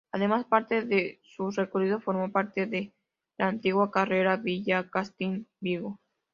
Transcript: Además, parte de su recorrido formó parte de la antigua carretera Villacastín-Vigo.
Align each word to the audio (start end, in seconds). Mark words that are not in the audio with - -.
Además, 0.11 0.45
parte 0.45 0.81
de 0.83 1.19
su 1.21 1.51
recorrido 1.51 1.99
formó 2.01 2.31
parte 2.31 2.65
de 2.65 2.95
la 3.37 3.49
antigua 3.49 3.91
carretera 3.91 4.37
Villacastín-Vigo. 4.37 5.99